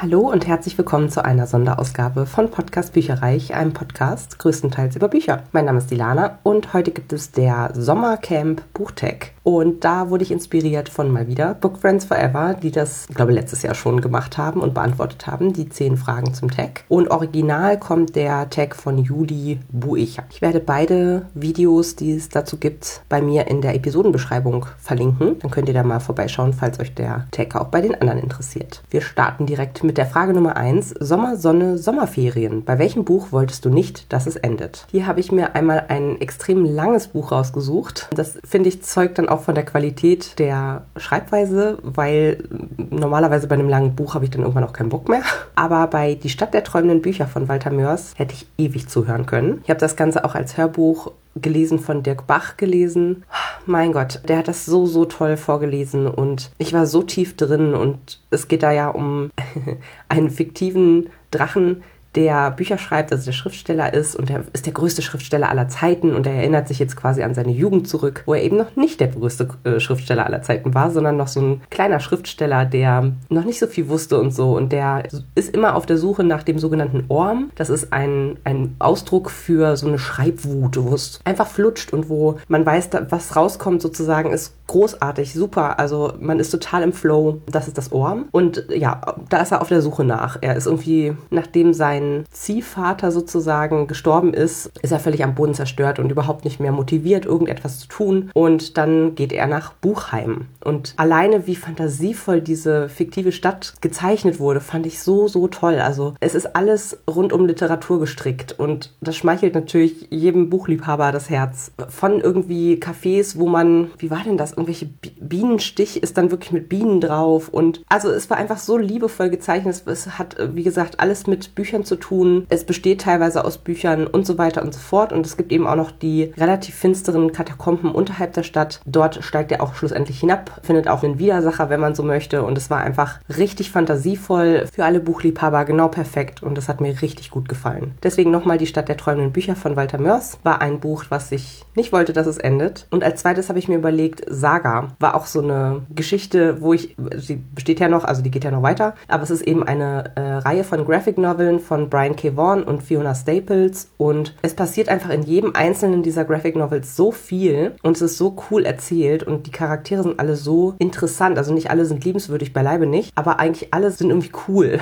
[0.00, 5.42] Hallo und herzlich willkommen zu einer Sonderausgabe von Podcast Bücherreich, einem Podcast größtenteils über Bücher.
[5.50, 9.32] Mein Name ist Dilana und heute gibt es der Sommercamp Buchtech.
[9.48, 13.32] Und da wurde ich inspiriert von mal wieder Book Friends Forever, die das, ich glaube,
[13.32, 16.84] letztes Jahr schon gemacht haben und beantwortet haben, die zehn Fragen zum Tag.
[16.88, 20.24] Und original kommt der Tag von Juli Buecher.
[20.30, 25.38] Ich werde beide Videos, die es dazu gibt, bei mir in der Episodenbeschreibung verlinken.
[25.38, 28.82] Dann könnt ihr da mal vorbeischauen, falls euch der Tag auch bei den anderen interessiert.
[28.90, 30.90] Wir starten direkt mit der Frage Nummer 1.
[31.00, 32.66] Sommer, Sonne, Sommerferien.
[32.66, 34.86] Bei welchem Buch wolltest du nicht, dass es endet?
[34.90, 38.10] Hier habe ich mir einmal ein extrem langes Buch rausgesucht.
[38.14, 42.44] Das finde ich zeugt dann auch von der Qualität der Schreibweise, weil
[42.90, 45.22] normalerweise bei einem langen Buch habe ich dann irgendwann auch keinen Bock mehr.
[45.54, 49.60] Aber bei Die Stadt der träumenden Bücher von Walter Mörs hätte ich ewig zuhören können.
[49.64, 53.24] Ich habe das Ganze auch als Hörbuch gelesen von Dirk Bach gelesen.
[53.66, 57.74] Mein Gott, der hat das so, so toll vorgelesen und ich war so tief drin
[57.74, 59.30] und es geht da ja um
[60.08, 61.82] einen fiktiven Drachen,
[62.14, 66.14] der Bücher schreibt, also der Schriftsteller ist und er ist der größte Schriftsteller aller Zeiten
[66.14, 69.00] und er erinnert sich jetzt quasi an seine Jugend zurück, wo er eben noch nicht
[69.00, 73.44] der größte äh, Schriftsteller aller Zeiten war, sondern noch so ein kleiner Schriftsteller, der noch
[73.44, 76.58] nicht so viel wusste und so und der ist immer auf der Suche nach dem
[76.58, 77.50] sogenannten Orm.
[77.54, 82.38] Das ist ein, ein Ausdruck für so eine Schreibwut, wo es einfach flutscht und wo
[82.48, 85.78] man weiß, was rauskommt sozusagen, ist großartig, super.
[85.80, 87.40] Also man ist total im Flow.
[87.50, 88.28] Das ist das Orm.
[88.30, 90.38] Und ja, da ist er auf der Suche nach.
[90.40, 95.98] Er ist irgendwie, nachdem sein Ziehvater sozusagen gestorben ist, ist er völlig am Boden zerstört
[95.98, 98.30] und überhaupt nicht mehr motiviert, irgendetwas zu tun.
[98.34, 100.46] Und dann geht er nach Buchheim.
[100.62, 105.76] Und alleine wie fantasievoll diese fiktive Stadt gezeichnet wurde, fand ich so, so toll.
[105.80, 111.30] Also es ist alles rund um Literatur gestrickt und das schmeichelt natürlich jedem Buchliebhaber das
[111.30, 111.72] Herz.
[111.88, 114.57] Von irgendwie Cafés, wo man, wie war denn das?
[114.58, 114.86] Irgendwelche
[115.20, 119.84] Bienenstich ist dann wirklich mit Bienen drauf und also es war einfach so liebevoll gezeichnet.
[119.86, 122.44] Es hat, wie gesagt, alles mit Büchern zu tun.
[122.48, 125.12] Es besteht teilweise aus Büchern und so weiter und so fort.
[125.12, 128.80] Und es gibt eben auch noch die relativ finsteren Katakomben unterhalb der Stadt.
[128.84, 132.42] Dort steigt er auch schlussendlich hinab, findet auch einen Widersacher, wenn man so möchte.
[132.42, 136.42] Und es war einfach richtig fantasievoll für alle Buchliebhaber, genau perfekt.
[136.42, 137.92] Und das hat mir richtig gut gefallen.
[138.02, 140.38] Deswegen nochmal die Stadt der träumenden Bücher von Walter Mörs.
[140.42, 142.86] War ein Buch, was ich nicht wollte, dass es endet.
[142.90, 146.96] Und als zweites habe ich mir überlegt, Saga war auch so eine Geschichte, wo ich,
[147.16, 150.12] sie besteht ja noch, also die geht ja noch weiter, aber es ist eben eine
[150.14, 152.34] äh, Reihe von Graphic Noveln von Brian K.
[152.34, 153.90] Vaughan und Fiona Staples.
[153.98, 158.16] Und es passiert einfach in jedem einzelnen dieser Graphic Novels so viel und es ist
[158.16, 161.36] so cool erzählt und die Charaktere sind alle so interessant.
[161.36, 164.80] Also nicht alle sind liebenswürdig, beileibe nicht, aber eigentlich alle sind irgendwie cool.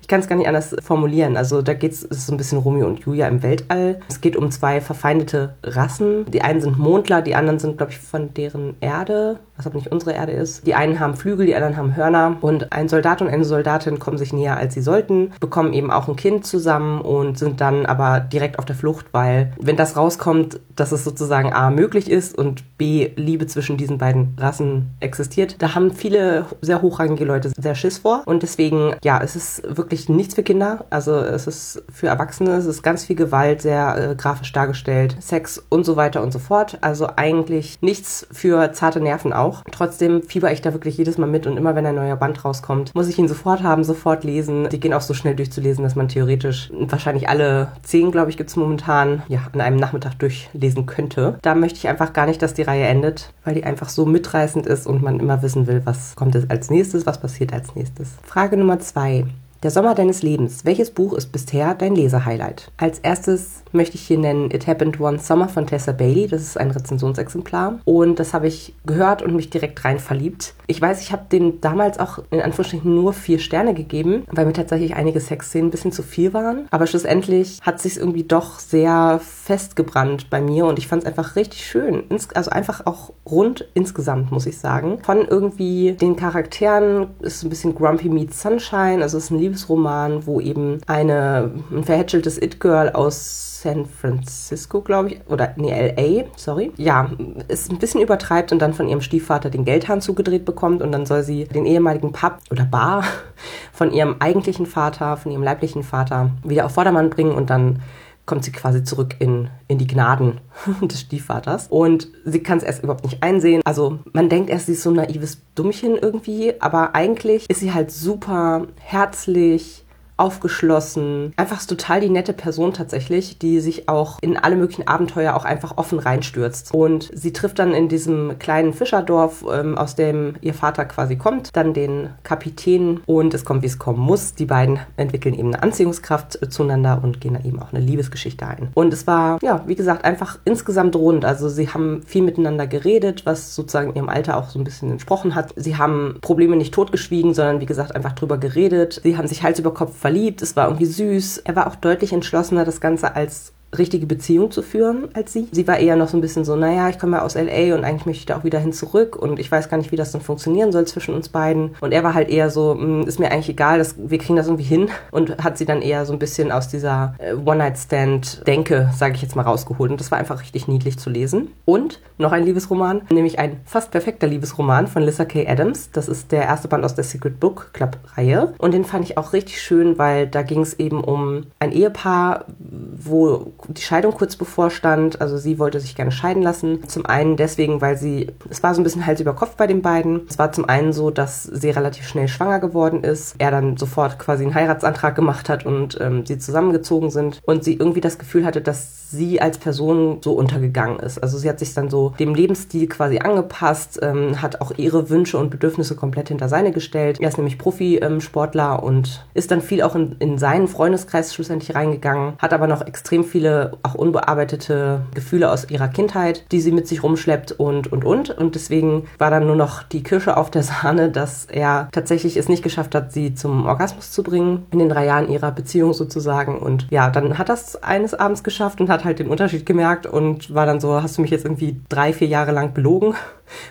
[0.00, 1.36] Ich kann es gar nicht anders formulieren.
[1.36, 4.00] Also da geht es so ein bisschen Romeo und Julia im Weltall.
[4.08, 6.24] Es geht um zwei verfeindete Rassen.
[6.30, 9.92] Die einen sind Mondler, die anderen sind, glaube ich, von deren Erde, was aber nicht
[9.92, 10.66] unsere Erde ist.
[10.66, 12.36] Die einen haben Flügel, die anderen haben Hörner.
[12.40, 16.08] Und ein Soldat und eine Soldatin kommen sich näher, als sie sollten, bekommen eben auch
[16.08, 20.60] ein Kind zusammen und sind dann aber direkt auf der Flucht, weil wenn das rauskommt,
[20.76, 25.74] dass es sozusagen A möglich ist und B Liebe zwischen diesen beiden Rassen existiert, da
[25.74, 28.22] haben viele sehr hochrangige Leute sehr Schiss vor.
[28.26, 30.84] Und deswegen, ja, es ist wirklich nichts für Kinder.
[30.90, 35.62] Also es ist für Erwachsene, es ist ganz viel Gewalt, sehr äh, grafisch dargestellt, Sex
[35.68, 36.78] und so weiter und so fort.
[36.80, 39.47] Also eigentlich nichts für zarte Nerven auch.
[39.70, 42.94] Trotzdem fieber ich da wirklich jedes Mal mit und immer wenn ein neuer Band rauskommt,
[42.94, 44.68] muss ich ihn sofort haben, sofort lesen.
[44.68, 48.50] Die gehen auch so schnell durchzulesen, dass man theoretisch wahrscheinlich alle zehn, glaube ich, gibt
[48.50, 51.38] es momentan, ja, an einem Nachmittag durchlesen könnte.
[51.42, 54.66] Da möchte ich einfach gar nicht, dass die Reihe endet, weil die einfach so mitreißend
[54.66, 58.14] ist und man immer wissen will, was kommt als nächstes, was passiert als nächstes.
[58.24, 59.24] Frage Nummer zwei.
[59.64, 60.64] Der Sommer deines Lebens.
[60.64, 62.70] Welches Buch ist bisher dein Lesehighlight?
[62.76, 66.28] Als erstes möchte ich hier nennen It Happened One Summer von Tessa Bailey.
[66.28, 67.80] Das ist ein Rezensionsexemplar.
[67.84, 70.54] Und das habe ich gehört und mich direkt rein verliebt.
[70.68, 74.52] Ich weiß, ich habe den damals auch in Anführungsstrichen nur vier Sterne gegeben, weil mir
[74.52, 76.68] tatsächlich einige Sexszenen ein bisschen zu viel waren.
[76.70, 81.34] Aber schlussendlich hat sich irgendwie doch sehr festgebrannt bei mir und ich fand es einfach
[81.34, 82.04] richtig schön.
[82.32, 85.00] Also einfach auch rund insgesamt, muss ich sagen.
[85.02, 89.02] Von irgendwie den Charakteren ist ein bisschen Grumpy Meets Sunshine.
[89.02, 95.08] Also es ist ein Liebesroman, wo eben eine, ein verhätscheltes It-Girl aus San Francisco, glaube
[95.08, 96.72] ich, oder nee, LA, sorry.
[96.76, 97.10] Ja,
[97.48, 101.06] es ein bisschen übertreibt und dann von ihrem Stiefvater den Geldhahn zugedreht bekommt und dann
[101.06, 103.04] soll sie den ehemaligen Pub oder Bar
[103.72, 107.82] von ihrem eigentlichen Vater, von ihrem leiblichen Vater wieder auf Vordermann bringen und dann
[108.28, 110.40] kommt sie quasi zurück in, in die Gnaden
[110.82, 111.66] des Stiefvaters.
[111.68, 113.62] Und sie kann es erst überhaupt nicht einsehen.
[113.64, 117.72] Also man denkt erst, sie ist so ein naives Dummchen irgendwie, aber eigentlich ist sie
[117.72, 119.84] halt super herzlich,
[120.18, 121.32] aufgeschlossen.
[121.36, 125.76] Einfach total die nette Person tatsächlich, die sich auch in alle möglichen Abenteuer auch einfach
[125.76, 126.74] offen reinstürzt.
[126.74, 131.50] Und sie trifft dann in diesem kleinen Fischerdorf, ähm, aus dem ihr Vater quasi kommt,
[131.54, 134.34] dann den Kapitän und es kommt, wie es kommen muss.
[134.34, 138.46] Die beiden entwickeln eben eine Anziehungskraft äh, zueinander und gehen dann eben auch eine Liebesgeschichte
[138.46, 138.68] ein.
[138.74, 141.24] Und es war, ja, wie gesagt, einfach insgesamt rund.
[141.24, 145.34] Also sie haben viel miteinander geredet, was sozusagen ihrem Alter auch so ein bisschen entsprochen
[145.34, 145.52] hat.
[145.56, 149.00] Sie haben Probleme nicht totgeschwiegen, sondern wie gesagt einfach drüber geredet.
[149.02, 150.40] Sie haben sich Hals über Kopf verliebt.
[150.40, 151.38] Es war irgendwie süß.
[151.44, 155.48] Er war auch deutlich entschlossener, das Ganze als richtige Beziehung zu führen als sie.
[155.52, 157.84] Sie war eher noch so ein bisschen so, naja, ich komme ja aus LA und
[157.84, 160.12] eigentlich möchte ich da auch wieder hin zurück und ich weiß gar nicht, wie das
[160.12, 161.76] dann funktionieren soll zwischen uns beiden.
[161.80, 164.46] Und er war halt eher so, hm, ist mir eigentlich egal, das, wir kriegen das
[164.46, 169.14] irgendwie hin und hat sie dann eher so ein bisschen aus dieser äh, One-Night-Stand-Denke, sage
[169.14, 169.90] ich jetzt mal, rausgeholt.
[169.90, 171.48] Und das war einfach richtig niedlich zu lesen.
[171.64, 175.46] Und noch ein Liebesroman, nämlich ein fast perfekter Liebesroman von Lissa K.
[175.46, 175.90] Adams.
[175.92, 178.54] Das ist der erste Band aus der Secret Book Club-Reihe.
[178.58, 182.46] Und den fand ich auch richtig schön, weil da ging es eben um ein Ehepaar,
[182.58, 185.20] wo die Scheidung kurz bevorstand.
[185.20, 186.86] Also sie wollte sich gerne scheiden lassen.
[186.88, 189.82] Zum einen deswegen, weil sie, es war so ein bisschen Hals über Kopf bei den
[189.82, 190.22] beiden.
[190.28, 193.34] Es war zum einen so, dass sie relativ schnell schwanger geworden ist.
[193.38, 197.40] Er dann sofort quasi einen Heiratsantrag gemacht hat und ähm, sie zusammengezogen sind.
[197.44, 201.18] Und sie irgendwie das Gefühl hatte, dass sie als Person so untergegangen ist.
[201.18, 205.38] Also sie hat sich dann so dem Lebensstil quasi angepasst, ähm, hat auch ihre Wünsche
[205.38, 207.18] und Bedürfnisse komplett hinter seine gestellt.
[207.20, 212.34] Er ist nämlich Profisportler und ist dann viel auch in, in seinen Freundeskreis schlussendlich reingegangen,
[212.38, 216.86] hat aber noch extrem viele viele auch unbearbeitete Gefühle aus ihrer Kindheit, die sie mit
[216.86, 218.30] sich rumschleppt und, und, und.
[218.30, 222.48] Und deswegen war dann nur noch die Kirsche auf der Sahne, dass er tatsächlich es
[222.48, 226.58] nicht geschafft hat, sie zum Orgasmus zu bringen, in den drei Jahren ihrer Beziehung sozusagen.
[226.58, 230.54] Und ja, dann hat das eines Abends geschafft und hat halt den Unterschied gemerkt und
[230.54, 233.14] war dann so, hast du mich jetzt irgendwie drei, vier Jahre lang belogen?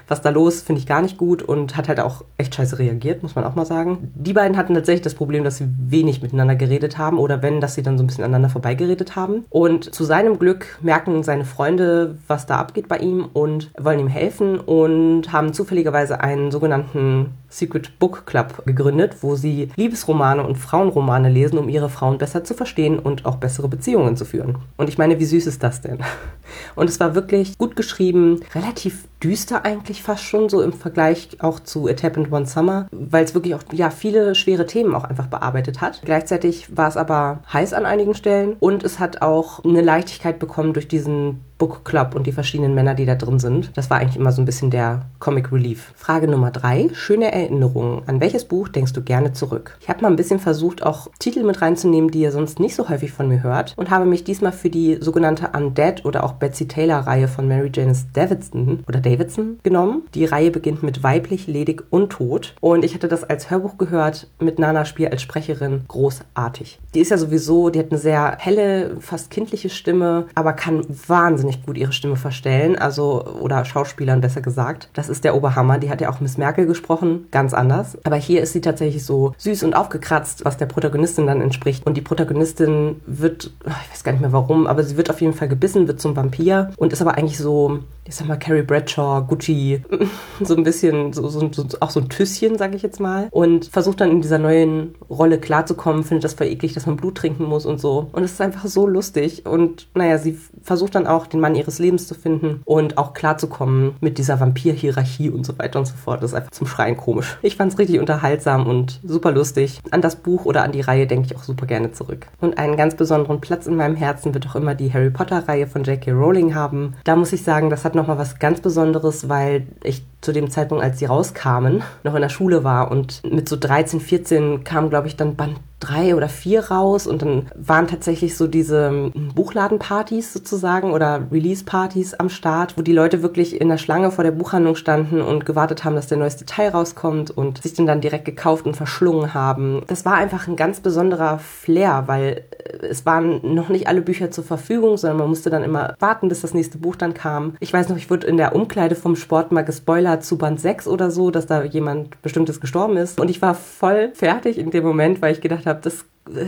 [0.08, 3.24] Was da los, finde ich gar nicht gut und hat halt auch echt scheiße reagiert,
[3.24, 4.12] muss man auch mal sagen.
[4.16, 7.76] Die beiden hatten tatsächlich das Problem, dass sie wenig miteinander geredet haben oder wenn, dass
[7.76, 9.46] sie dann so ein bisschen aneinander vorbeigeredet haben.
[9.50, 14.08] Und zu seinem Glück merken seine Freunde, was da abgeht bei ihm und wollen ihm
[14.08, 21.30] helfen und haben zufälligerweise einen sogenannten Secret Book Club gegründet, wo sie Liebesromane und Frauenromane
[21.30, 24.58] lesen, um ihre Frauen besser zu verstehen und auch bessere Beziehungen zu führen.
[24.76, 26.00] Und ich meine, wie süß ist das denn?
[26.76, 31.60] Und es war wirklich gut geschrieben, relativ düster eigentlich fast schon, so im Vergleich auch
[31.60, 35.28] zu It Happened One Summer, weil es wirklich auch ja viele schwere Themen auch einfach
[35.28, 36.02] bearbeitet hat.
[36.06, 40.74] Gleichzeitig war es aber heiß an einigen Stellen und es hat auch eine Leichtigkeit bekommen
[40.74, 43.72] durch diesen Book Club und die verschiedenen Männer, die da drin sind.
[43.76, 45.92] Das war eigentlich immer so ein bisschen der Comic Relief.
[45.96, 46.90] Frage Nummer drei.
[46.94, 48.04] Schöne Erinnerungen.
[48.06, 49.78] An welches Buch denkst du gerne zurück?
[49.82, 52.90] Ich habe mal ein bisschen versucht, auch Titel mit reinzunehmen, die ihr sonst nicht so
[52.90, 56.68] häufig von mir hört und habe mich diesmal für die sogenannte Undead oder auch Betsy
[56.68, 60.04] Taylor Reihe von Mary Janice Davidson oder Davidson genommen.
[60.14, 64.28] Die Reihe beginnt mit weiblich, ledig und tot und ich hatte das als Hörbuch gehört
[64.40, 65.82] mit Nana Spiel als Sprecherin.
[65.88, 66.80] Großartig.
[66.94, 71.47] Die ist ja sowieso, die hat eine sehr helle, fast kindliche Stimme, aber kann wahnsinnig
[71.48, 74.90] wahnsinnig gut ihre Stimme verstellen, also oder Schauspielern besser gesagt.
[74.94, 75.78] Das ist der Oberhammer.
[75.78, 77.98] Die hat ja auch Miss Merkel gesprochen, ganz anders.
[78.04, 81.86] Aber hier ist sie tatsächlich so süß und aufgekratzt, was der Protagonistin dann entspricht.
[81.86, 85.34] Und die Protagonistin wird, ich weiß gar nicht mehr warum, aber sie wird auf jeden
[85.34, 89.22] Fall gebissen, wird zum Vampir und ist aber eigentlich so ich sag mal, Carrie Bradshaw,
[89.28, 89.82] Gucci,
[90.42, 93.28] so ein bisschen, so, so, so, auch so ein Tüsschen, sage ich jetzt mal.
[93.32, 97.16] Und versucht dann in dieser neuen Rolle klarzukommen, findet das voll eklig, dass man Blut
[97.16, 98.08] trinken muss und so.
[98.14, 99.46] Und es ist einfach so lustig.
[99.46, 103.96] Und naja, sie versucht dann auch, den Mann ihres Lebens zu finden und auch klarzukommen
[104.02, 106.24] mit dieser Vampir-Hierarchie und so weiter und so fort.
[106.24, 107.38] Das ist einfach zum Schreien komisch.
[107.42, 109.82] Ich fand's richtig unterhaltsam und super lustig.
[109.92, 112.28] An das Buch oder an die Reihe denke ich auch super gerne zurück.
[112.42, 115.84] Und einen ganz besonderen Platz in meinem Herzen wird auch immer die Harry Potter-Reihe von
[115.84, 116.12] J.K.
[116.12, 116.96] Rowling haben.
[117.04, 120.84] Da muss ich sagen, das hat nochmal was ganz Besonderes, weil ich zu dem Zeitpunkt,
[120.84, 125.08] als sie rauskamen, noch in der Schule war und mit so 13, 14 kam, glaube
[125.08, 130.34] ich, dann Band drei oder vier raus und dann waren tatsächlich so diese ähm, Buchladenpartys
[130.34, 134.76] sozusagen oder Release-Partys am Start, wo die Leute wirklich in der Schlange vor der Buchhandlung
[134.76, 138.66] standen und gewartet haben, dass der neueste Teil rauskommt und sich den dann direkt gekauft
[138.66, 139.84] und verschlungen haben.
[139.88, 144.32] Das war einfach ein ganz besonderer Flair, weil äh, es waren noch nicht alle Bücher
[144.32, 147.56] zur Verfügung, sondern man musste dann immer warten, bis das nächste Buch dann kam.
[147.60, 150.88] Ich weiß noch, ich wurde in der Umkleide vom Sport mal gespoilert zu Band 6
[150.88, 153.20] oder so, dass da jemand bestimmtes gestorben ist.
[153.20, 156.06] Und ich war voll fertig in dem Moment, weil ich gedacht habe, das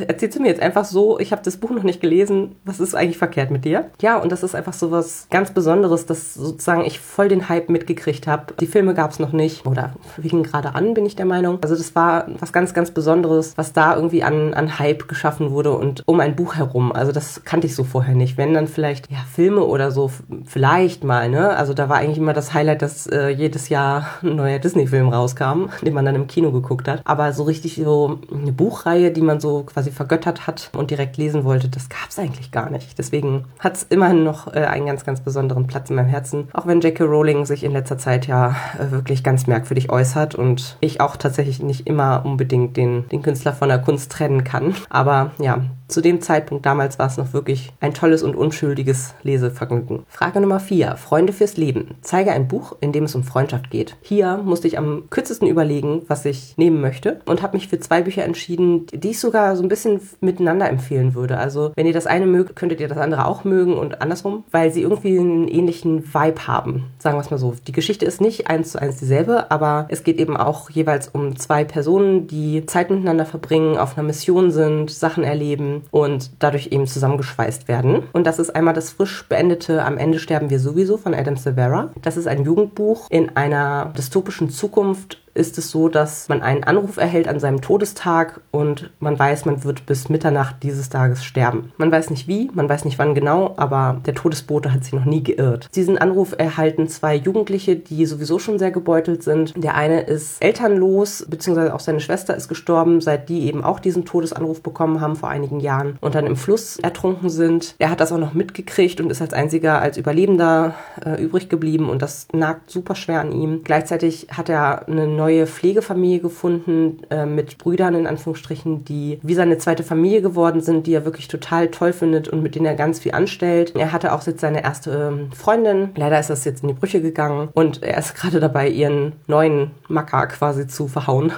[0.08, 2.96] erzählst du mir jetzt einfach so, ich habe das Buch noch nicht gelesen, was ist
[2.96, 3.90] eigentlich verkehrt mit dir?
[4.02, 7.70] Ja, und das ist einfach so was ganz Besonderes, dass sozusagen ich voll den Hype
[7.70, 8.54] mitgekriegt habe.
[8.60, 11.60] Die Filme gab es noch nicht oder wegen gerade an, bin ich der Meinung.
[11.62, 15.72] Also das war was ganz, ganz Besonderes, was da irgendwie an, an Hype geschaffen wurde
[15.72, 16.92] und um ein Buch herum.
[16.92, 18.38] Also das kannte ich so vorher nicht.
[18.38, 20.12] Wenn dann vielleicht, ja, Filme oder so,
[20.46, 21.56] vielleicht mal, ne?
[21.56, 25.70] Also da war eigentlich immer das Highlight, dass äh, jedes Jahr ein neuer Disney-Film rauskam,
[25.82, 27.02] den man dann im Kino geguckt hat.
[27.06, 31.44] Aber so richtig so eine Buchreihe, die man so quasi vergöttert hat und direkt lesen
[31.44, 32.98] wollte, das gab es eigentlich gar nicht.
[32.98, 36.48] Deswegen hat es immerhin noch äh, einen ganz, ganz besonderen Platz in meinem Herzen.
[36.54, 37.04] Auch wenn J.K.
[37.04, 41.62] Rowling sich in letzter Zeit ja äh, wirklich ganz merkwürdig äußert und ich auch tatsächlich
[41.62, 44.76] nicht immer unbedingt den, den Künstler von der Kunst trennen kann.
[44.90, 50.04] Aber ja, zu dem Zeitpunkt damals war es noch wirklich ein tolles und unschuldiges Lesevergnügen.
[50.08, 50.96] Frage Nummer 4.
[50.98, 51.96] Freunde fürs Leben.
[52.02, 53.98] Zeige ein Buch, in dem es um Freundschaft geht.
[54.02, 58.02] Hier musste ich am kürzesten überlegen, was ich nehmen möchte und habe mich für zwei
[58.02, 61.38] Bücher entschieden, die ich sogar so ein bisschen miteinander empfehlen würde.
[61.38, 64.72] Also wenn ihr das eine mögt, könntet ihr das andere auch mögen und andersrum, weil
[64.72, 66.86] sie irgendwie einen ähnlichen Vibe haben.
[67.00, 67.56] Sagen wir es mal so.
[67.68, 71.36] Die Geschichte ist nicht eins zu eins dieselbe, aber es geht eben auch jeweils um
[71.36, 76.88] zwei Personen, die Zeit miteinander verbringen, auf einer Mission sind, Sachen erleben und dadurch eben
[76.88, 78.04] zusammengeschweißt werden.
[78.14, 81.92] Und das ist einmal das frisch beendete Am Ende sterben wir sowieso von Adam Silvera.
[82.02, 86.98] Das ist ein Jugendbuch in einer dystopischen Zukunft ist es so, dass man einen Anruf
[86.98, 91.72] erhält an seinem Todestag und man weiß, man wird bis Mitternacht dieses Tages sterben.
[91.78, 95.06] Man weiß nicht wie, man weiß nicht wann genau, aber der Todesbote hat sich noch
[95.06, 95.70] nie geirrt.
[95.76, 99.54] Diesen Anruf erhalten zwei Jugendliche, die sowieso schon sehr gebeutelt sind.
[99.56, 104.06] Der eine ist elternlos, beziehungsweise auch seine Schwester ist gestorben, seit die eben auch diesen
[104.06, 107.76] Todesanruf bekommen haben vor einigen Jahren und dann im Fluss ertrunken sind.
[107.80, 111.90] Er hat das auch noch mitgekriegt und ist als einziger als Überlebender äh, übrig geblieben
[111.90, 113.62] und das nagt super schwer an ihm.
[113.64, 119.58] Gleichzeitig hat er eine neue Pflegefamilie gefunden äh, mit Brüdern in Anführungsstrichen, die wie seine
[119.58, 123.00] zweite Familie geworden sind, die er wirklich total toll findet und mit denen er ganz
[123.00, 123.74] viel anstellt.
[123.76, 125.90] Er hatte auch jetzt seine erste ähm, Freundin.
[125.96, 129.72] Leider ist das jetzt in die Brüche gegangen und er ist gerade dabei, ihren neuen
[129.88, 131.32] Macker quasi zu verhauen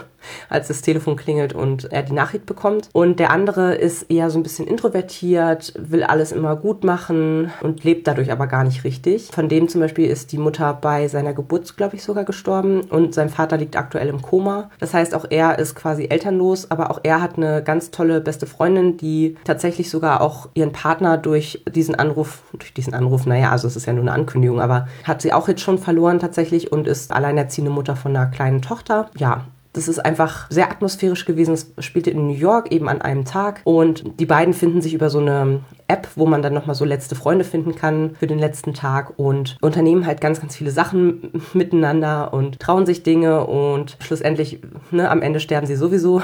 [0.49, 2.89] als das Telefon klingelt und er die Nachricht bekommt.
[2.93, 7.83] Und der andere ist eher so ein bisschen introvertiert, will alles immer gut machen und
[7.83, 9.29] lebt dadurch aber gar nicht richtig.
[9.31, 13.13] Von dem zum Beispiel ist die Mutter bei seiner Geburt, glaube ich, sogar gestorben und
[13.13, 14.69] sein Vater liegt aktuell im Koma.
[14.79, 18.45] Das heißt, auch er ist quasi elternlos, aber auch er hat eine ganz tolle beste
[18.45, 23.67] Freundin, die tatsächlich sogar auch ihren Partner durch diesen Anruf, durch diesen Anruf, naja, also
[23.67, 26.87] es ist ja nur eine Ankündigung, aber hat sie auch jetzt schon verloren tatsächlich und
[26.87, 29.09] ist alleinerziehende Mutter von einer kleinen Tochter.
[29.17, 31.53] Ja, das ist einfach sehr atmosphärisch gewesen.
[31.53, 35.09] Es spielte in New York eben an einem Tag und die beiden finden sich über
[35.09, 38.73] so eine App, wo man dann nochmal so letzte Freunde finden kann für den letzten
[38.73, 44.59] Tag und unternehmen halt ganz, ganz viele Sachen miteinander und trauen sich Dinge und schlussendlich,
[44.91, 46.21] ne, am Ende sterben sie sowieso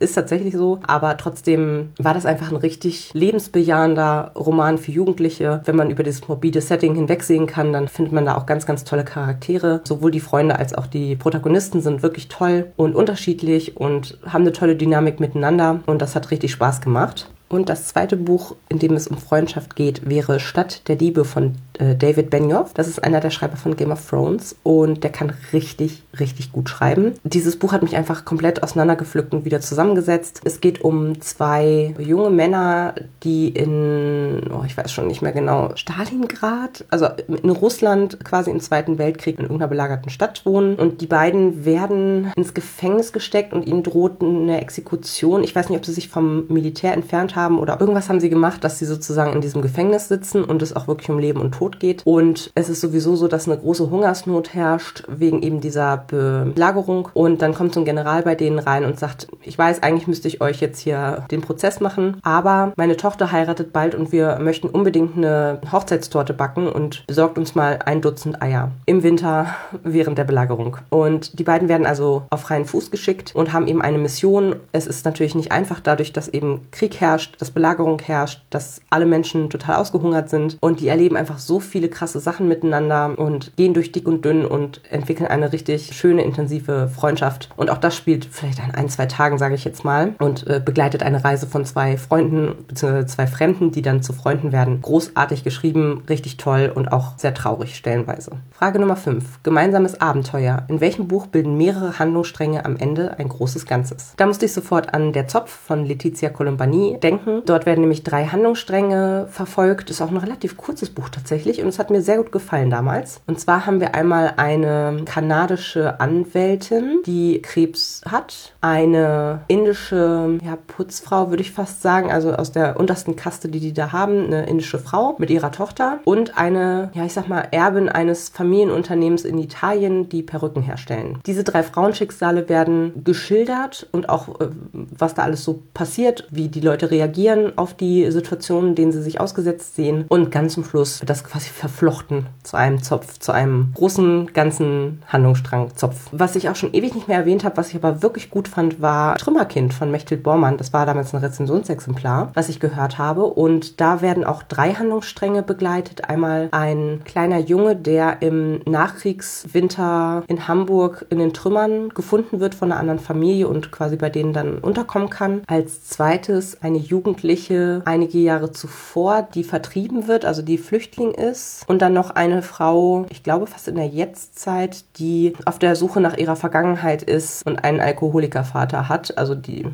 [0.00, 0.80] ist tatsächlich so.
[0.86, 5.60] Aber trotzdem war das einfach ein richtig lebensbejahender Roman für Jugendliche.
[5.64, 8.84] Wenn man über dieses morbide Setting hinwegsehen kann, dann findet man da auch ganz, ganz
[8.84, 9.80] tolle Charaktere.
[9.84, 14.52] Sowohl die Freunde als auch die Protagonisten sind wirklich toll und unterschiedlich und haben eine
[14.52, 15.80] tolle Dynamik miteinander.
[15.86, 17.30] Und das hat richtig Spaß gemacht.
[17.48, 21.54] Und das zweite Buch, in dem es um Freundschaft geht, wäre Stadt der Diebe von
[21.78, 22.74] äh, David Benioff.
[22.74, 26.68] Das ist einer der Schreiber von Game of Thrones und der kann richtig, richtig gut
[26.68, 27.14] schreiben.
[27.24, 30.40] Dieses Buch hat mich einfach komplett auseinandergepflückt und wieder zusammengesetzt.
[30.44, 35.72] Es geht um zwei junge Männer, die in, oh, ich weiß schon nicht mehr genau,
[35.74, 40.76] Stalingrad, also in Russland quasi im Zweiten Weltkrieg in irgendeiner belagerten Stadt wohnen.
[40.76, 45.44] Und die beiden werden ins Gefängnis gesteckt und ihnen droht eine Exekution.
[45.44, 48.64] Ich weiß nicht, ob sie sich vom Militär entfernt haben oder irgendwas haben sie gemacht,
[48.64, 51.67] dass sie sozusagen in diesem Gefängnis sitzen und es auch wirklich um Leben und Tod
[51.80, 52.02] geht.
[52.04, 57.08] Und es ist sowieso so, dass eine große Hungersnot herrscht wegen eben dieser Belagerung.
[57.14, 60.28] Und dann kommt so ein General bei denen rein und sagt, ich weiß, eigentlich müsste
[60.28, 64.68] ich euch jetzt hier den Prozess machen, aber meine Tochter heiratet bald und wir möchten
[64.68, 70.24] unbedingt eine Hochzeitstorte backen und besorgt uns mal ein Dutzend Eier im Winter während der
[70.24, 70.78] Belagerung.
[70.90, 74.56] Und die beiden werden also auf freien Fuß geschickt und haben eben eine Mission.
[74.72, 78.80] Es ist natürlich nicht einfach dadurch, dass eben Krieg herrscht herrscht, dass Belagerung herrscht, dass
[78.90, 83.56] alle Menschen total ausgehungert sind und die erleben einfach so viele krasse Sachen miteinander und
[83.56, 87.50] gehen durch dick und dünn und entwickeln eine richtig schöne, intensive Freundschaft.
[87.56, 90.60] Und auch das spielt vielleicht an ein, zwei Tagen, sage ich jetzt mal, und äh,
[90.64, 93.06] begleitet eine Reise von zwei Freunden bzw.
[93.06, 94.80] zwei Fremden, die dann zu Freunden werden.
[94.80, 98.32] Großartig geschrieben, richtig toll und auch sehr traurig stellenweise.
[98.50, 99.42] Frage Nummer 5.
[99.42, 100.64] Gemeinsames Abenteuer.
[100.68, 104.14] In welchem Buch bilden mehrere Handlungsstränge am Ende ein großes Ganzes?
[104.16, 107.42] Da musste ich sofort an Der Zopf von Letizia Colombani denken denken.
[107.46, 109.90] Dort werden nämlich drei Handlungsstränge verfolgt.
[109.90, 113.20] Ist auch ein relativ kurzes Buch tatsächlich und es hat mir sehr gut gefallen damals.
[113.26, 121.30] Und zwar haben wir einmal eine kanadische Anwältin, die Krebs hat, eine indische ja, Putzfrau,
[121.30, 124.78] würde ich fast sagen, also aus der untersten Kaste, die die da haben, eine indische
[124.78, 130.08] Frau mit ihrer Tochter und eine, ja, ich sag mal, Erbin eines Familienunternehmens in Italien,
[130.08, 131.18] die Perücken herstellen.
[131.26, 136.60] Diese drei Frauenschicksale werden geschildert und auch, äh, was da alles so passiert, wie die
[136.60, 140.04] Leute reagieren auf die Situationen, denen sie sich ausgesetzt sehen.
[140.08, 146.08] Und ganz zum Schluss das quasi verflochten zu einem Zopf, zu einem großen, ganzen Handlungsstrang-Zopf.
[146.12, 148.80] Was ich auch schon ewig nicht mehr erwähnt habe, was ich aber wirklich gut fand,
[148.80, 150.56] war Trümmerkind von Mechthild Bormann.
[150.56, 153.24] Das war damals ein Rezensionsexemplar, was ich gehört habe.
[153.24, 156.08] Und da werden auch drei Handlungsstränge begleitet.
[156.08, 162.72] Einmal ein kleiner Junge, der im Nachkriegswinter in Hamburg in den Trümmern gefunden wird von
[162.72, 165.42] einer anderen Familie und quasi bei denen dann unterkommen kann.
[165.46, 171.64] Als zweites eine Jugendliche einige Jahre zuvor, die vertrieben wird, also die Flüchtling ist.
[171.68, 176.00] Und dann noch eine Frau, ich glaube fast in der Jetztzeit, die auf der Suche
[176.00, 179.66] nach ihrer Vergangenheit ist und einen Alkoholikervater hat, also die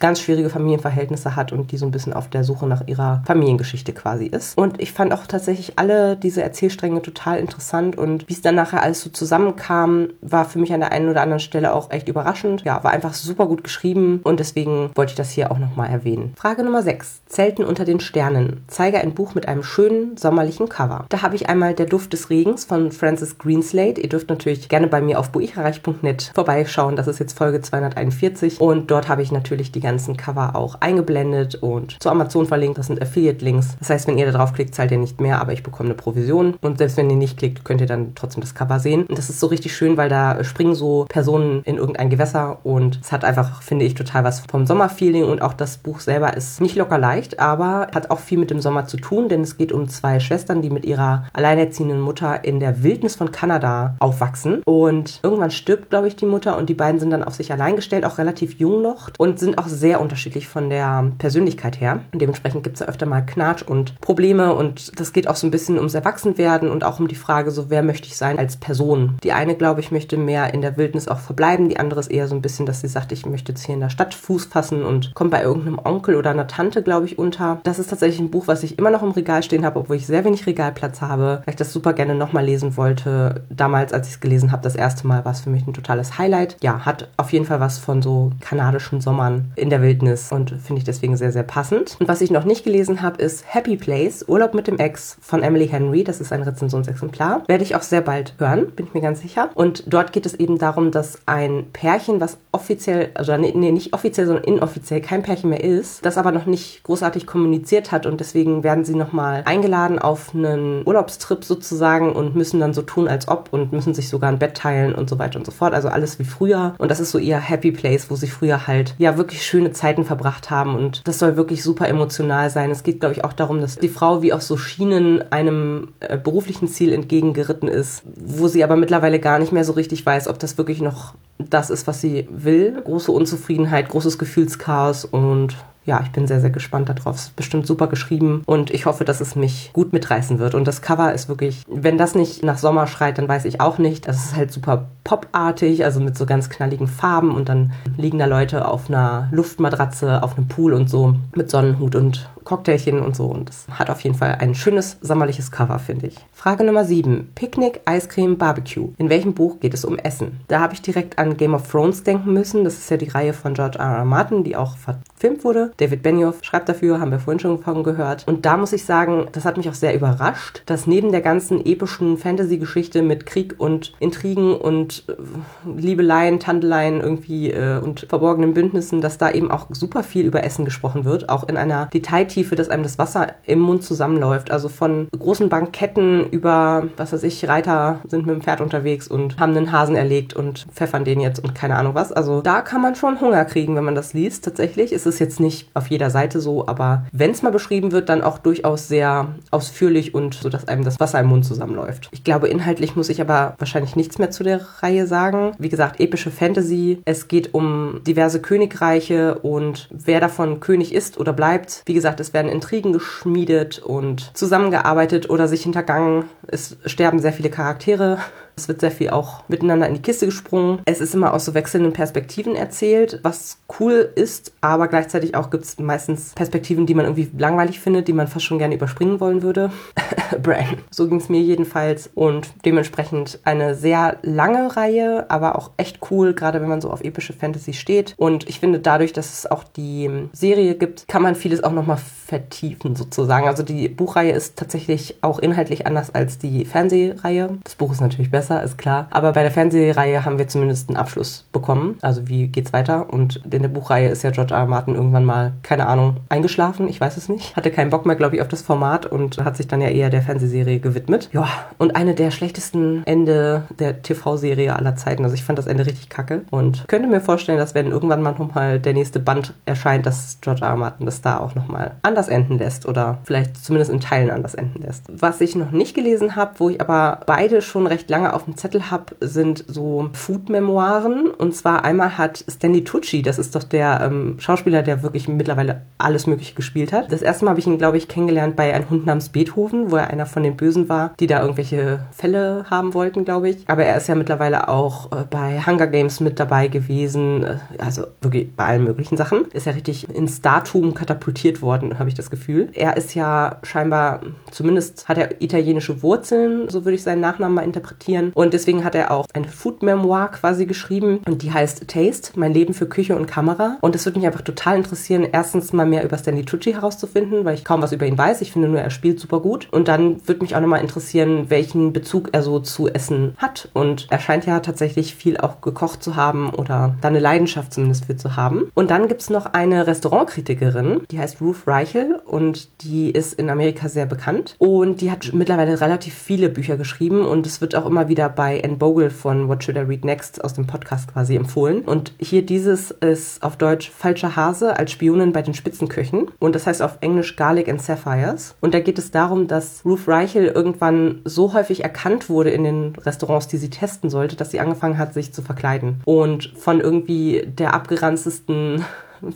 [0.00, 3.92] ganz schwierige Familienverhältnisse hat und die so ein bisschen auf der Suche nach ihrer Familiengeschichte
[3.92, 4.58] quasi ist.
[4.58, 8.82] Und ich fand auch tatsächlich alle diese Erzählstränge total interessant und wie es dann nachher
[8.82, 12.62] alles so zusammenkam, war für mich an der einen oder anderen Stelle auch echt überraschend.
[12.64, 16.34] Ja, war einfach super gut geschrieben und deswegen wollte ich das hier auch nochmal erwähnen.
[16.36, 17.20] Frage Nummer 6.
[17.26, 18.64] Zelten unter den Sternen.
[18.68, 20.87] Zeige ein Buch mit einem schönen sommerlichen Cover.
[21.08, 24.00] Da habe ich einmal Der Duft des Regens von Francis Greenslade.
[24.00, 26.96] Ihr dürft natürlich gerne bei mir auf buicherreich.net vorbeischauen.
[26.96, 31.56] Das ist jetzt Folge 241 und dort habe ich natürlich die ganzen Cover auch eingeblendet
[31.56, 32.78] und zu Amazon verlinkt.
[32.78, 33.76] Das sind Affiliate-Links.
[33.78, 36.54] Das heißt, wenn ihr da draufklickt, zahlt ihr nicht mehr, aber ich bekomme eine Provision.
[36.60, 39.04] Und selbst wenn ihr nicht klickt, könnt ihr dann trotzdem das Cover sehen.
[39.04, 43.00] Und das ist so richtig schön, weil da springen so Personen in irgendein Gewässer und
[43.02, 46.60] es hat einfach, finde ich, total was vom Sommerfeeling und auch das Buch selber ist
[46.60, 49.72] nicht locker leicht, aber hat auch viel mit dem Sommer zu tun, denn es geht
[49.72, 54.62] um zwei Schwestern, die mit ihrer alleinerziehenden Mutter in der Wildnis von Kanada aufwachsen.
[54.64, 57.76] Und irgendwann stirbt, glaube ich, die Mutter und die beiden sind dann auf sich allein
[57.76, 62.00] gestellt, auch relativ jung noch und sind auch sehr unterschiedlich von der Persönlichkeit her.
[62.12, 65.46] Und dementsprechend gibt es ja öfter mal Knatsch und Probleme und das geht auch so
[65.46, 68.56] ein bisschen ums Erwachsenwerden und auch um die Frage, so wer möchte ich sein als
[68.56, 69.16] Person.
[69.22, 72.28] Die eine, glaube ich, möchte mehr in der Wildnis auch verbleiben, die andere ist eher
[72.28, 74.84] so ein bisschen, dass sie sagt, ich möchte jetzt hier in der Stadt Fuß fassen
[74.84, 77.60] und kommt bei irgendeinem Onkel oder einer Tante, glaube ich, unter.
[77.62, 80.06] Das ist tatsächlich ein Buch, was ich immer noch im Regal stehen habe, obwohl ich
[80.06, 83.42] sehr wenig Regalplatz habe, weil ich das super gerne nochmal lesen wollte.
[83.50, 86.18] Damals, als ich es gelesen habe, das erste Mal war es für mich ein totales
[86.18, 86.56] Highlight.
[86.62, 90.78] Ja, hat auf jeden Fall was von so kanadischen Sommern in der Wildnis und finde
[90.78, 91.96] ich deswegen sehr, sehr passend.
[91.98, 95.42] Und was ich noch nicht gelesen habe, ist Happy Place, Urlaub mit dem Ex von
[95.42, 96.04] Emily Henry.
[96.04, 97.42] Das ist ein Rezensionsexemplar.
[97.46, 99.50] Werde ich auch sehr bald hören, bin ich mir ganz sicher.
[99.54, 104.26] Und dort geht es eben darum, dass ein Pärchen, was offiziell, also nee, nicht offiziell,
[104.26, 108.62] sondern inoffiziell kein Pärchen mehr ist, das aber noch nicht großartig kommuniziert hat und deswegen
[108.62, 113.48] werden sie nochmal eingeladen auf einen Urlaubstrip sozusagen und müssen dann so tun, als ob
[113.52, 115.74] und müssen sich sogar ein Bett teilen und so weiter und so fort.
[115.74, 116.74] Also alles wie früher.
[116.78, 120.04] Und das ist so ihr Happy Place, wo sie früher halt ja wirklich schöne Zeiten
[120.04, 122.70] verbracht haben und das soll wirklich super emotional sein.
[122.70, 126.16] Es geht, glaube ich, auch darum, dass die Frau wie auf so Schienen einem äh,
[126.16, 130.38] beruflichen Ziel entgegengeritten ist, wo sie aber mittlerweile gar nicht mehr so richtig weiß, ob
[130.38, 132.80] das wirklich noch das ist, was sie will.
[132.82, 135.56] Große Unzufriedenheit, großes Gefühlschaos und
[135.88, 137.16] ja, ich bin sehr, sehr gespannt darauf.
[137.16, 140.54] Es ist bestimmt super geschrieben und ich hoffe, dass es mich gut mitreißen wird.
[140.54, 143.78] Und das Cover ist wirklich, wenn das nicht nach Sommer schreit, dann weiß ich auch
[143.78, 144.06] nicht.
[144.06, 148.26] Das ist halt super popartig, also mit so ganz knalligen Farben und dann liegen da
[148.26, 153.26] Leute auf einer Luftmatratze, auf einem Pool und so mit Sonnenhut und Cocktailchen und so.
[153.26, 156.16] Und das hat auf jeden Fall ein schönes sommerliches Cover, finde ich.
[156.32, 157.32] Frage Nummer 7.
[157.34, 158.88] Picknick, Eiscreme, Barbecue.
[158.96, 160.40] In welchem Buch geht es um Essen?
[160.48, 162.64] Da habe ich direkt an Game of Thrones denken müssen.
[162.64, 163.98] Das ist ja die Reihe von George R.
[163.98, 164.04] R.
[164.06, 165.72] Martin, die auch verfilmt wurde.
[165.76, 168.26] David Benioff schreibt dafür, haben wir vorhin schon von gehört.
[168.26, 171.66] Und da muss ich sagen, das hat mich auch sehr überrascht, dass neben der ganzen
[171.66, 179.02] epischen Fantasy-Geschichte mit Krieg und Intrigen und äh, Liebeleien, Tandeleien irgendwie äh, und verborgenen Bündnissen,
[179.02, 182.54] dass da eben auch super viel über Essen gesprochen wird, auch in einer Detailtiefe Tiefe,
[182.54, 184.52] dass einem das Wasser im Mund zusammenläuft.
[184.52, 189.40] Also von großen Banketten über, was weiß ich, Reiter sind mit dem Pferd unterwegs und
[189.40, 192.12] haben einen Hasen erlegt und pfeffern den jetzt und keine Ahnung was.
[192.12, 194.44] Also da kann man schon Hunger kriegen, wenn man das liest.
[194.44, 198.08] Tatsächlich ist es jetzt nicht auf jeder Seite so, aber wenn es mal beschrieben wird,
[198.08, 202.08] dann auch durchaus sehr ausführlich und so, dass einem das Wasser im Mund zusammenläuft.
[202.12, 205.56] Ich glaube, inhaltlich muss ich aber wahrscheinlich nichts mehr zu der Reihe sagen.
[205.58, 207.00] Wie gesagt, epische Fantasy.
[207.04, 211.82] Es geht um diverse Königreiche und wer davon König ist oder bleibt.
[211.86, 216.24] Wie gesagt, es es werden Intrigen geschmiedet und zusammengearbeitet oder sich hintergangen.
[216.46, 218.18] Es sterben sehr viele Charaktere.
[218.58, 220.80] Es wird sehr viel auch miteinander in die Kiste gesprungen.
[220.84, 225.64] Es ist immer aus so wechselnden Perspektiven erzählt, was cool ist, aber gleichzeitig auch gibt
[225.64, 229.42] es meistens Perspektiven, die man irgendwie langweilig findet, die man fast schon gerne überspringen wollen
[229.42, 229.70] würde.
[230.42, 230.78] Bran.
[230.90, 236.34] So ging es mir jedenfalls und dementsprechend eine sehr lange Reihe, aber auch echt cool,
[236.34, 238.14] gerade wenn man so auf epische Fantasy steht.
[238.16, 241.98] Und ich finde, dadurch, dass es auch die Serie gibt, kann man vieles auch nochmal
[242.26, 243.46] vertiefen sozusagen.
[243.46, 247.58] Also die Buchreihe ist tatsächlich auch inhaltlich anders als die Fernsehreihe.
[247.64, 249.06] Das Buch ist natürlich besser besser, ist klar.
[249.10, 251.98] Aber bei der Fernsehreihe haben wir zumindest einen Abschluss bekommen.
[252.02, 253.12] Also wie geht's weiter?
[253.12, 254.60] Und in der Buchreihe ist ja George R.
[254.60, 254.66] R.
[254.66, 256.88] Martin irgendwann mal, keine Ahnung, eingeschlafen.
[256.88, 257.56] Ich weiß es nicht.
[257.56, 260.10] Hatte keinen Bock mehr, glaube ich, auf das Format und hat sich dann ja eher
[260.10, 261.28] der Fernsehserie gewidmet.
[261.32, 265.24] Ja, und eine der schlechtesten Ende der TV-Serie aller Zeiten.
[265.24, 268.34] Also ich fand das Ende richtig kacke und könnte mir vorstellen, dass wenn irgendwann mal
[268.38, 270.68] nochmal der nächste Band erscheint, dass George R.
[270.68, 270.76] R.
[270.76, 274.82] Martin das da auch nochmal anders enden lässt oder vielleicht zumindest in Teilen anders enden
[274.82, 275.04] lässt.
[275.08, 278.56] Was ich noch nicht gelesen habe, wo ich aber beide schon recht lange auf dem
[278.56, 281.30] Zettel habe, sind so Food-Memoiren.
[281.30, 285.82] Und zwar einmal hat Stanley Tucci, das ist doch der ähm, Schauspieler, der wirklich mittlerweile
[285.98, 287.10] alles Mögliche gespielt hat.
[287.12, 289.96] Das erste Mal habe ich ihn, glaube ich, kennengelernt bei Ein Hund namens Beethoven, wo
[289.96, 293.68] er einer von den Bösen war, die da irgendwelche Fälle haben wollten, glaube ich.
[293.68, 297.44] Aber er ist ja mittlerweile auch äh, bei Hunger Games mit dabei gewesen.
[297.44, 299.46] Äh, also wirklich bei allen möglichen Sachen.
[299.52, 302.68] Ist ja richtig ins Startum katapultiert worden, habe ich das Gefühl.
[302.72, 304.20] Er ist ja scheinbar,
[304.50, 308.17] zumindest hat er italienische Wurzeln, so würde ich seinen Nachnamen mal interpretieren.
[308.34, 312.52] Und deswegen hat er auch eine Food Memoir quasi geschrieben und die heißt Taste, mein
[312.52, 313.78] Leben für Küche und Kamera.
[313.80, 317.54] Und es würde mich einfach total interessieren, erstens mal mehr über Stanley Tucci herauszufinden, weil
[317.54, 318.40] ich kaum was über ihn weiß.
[318.42, 319.68] Ich finde nur, er spielt super gut.
[319.70, 323.68] Und dann würde mich auch nochmal interessieren, welchen Bezug er so zu Essen hat.
[323.72, 328.04] Und er scheint ja tatsächlich viel auch gekocht zu haben oder da eine Leidenschaft zumindest
[328.04, 328.70] für zu haben.
[328.74, 333.50] Und dann gibt es noch eine Restaurantkritikerin, die heißt Ruth Reichel und die ist in
[333.50, 334.56] Amerika sehr bekannt.
[334.58, 338.62] Und die hat mittlerweile relativ viele Bücher geschrieben und es wird auch immer wieder bei
[338.62, 341.80] Anne Bogle von What Should I Read Next aus dem Podcast quasi empfohlen.
[341.82, 346.66] Und hier dieses ist auf Deutsch Falscher Hase als Spionin bei den Spitzenköchen und das
[346.66, 348.54] heißt auf Englisch Garlic and Sapphires.
[348.60, 352.96] Und da geht es darum, dass Ruth Reichel irgendwann so häufig erkannt wurde in den
[352.96, 356.00] Restaurants, die sie testen sollte, dass sie angefangen hat, sich zu verkleiden.
[356.04, 358.84] Und von irgendwie der abgeranztesten